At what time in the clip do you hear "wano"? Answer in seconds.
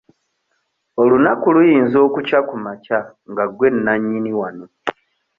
4.39-4.65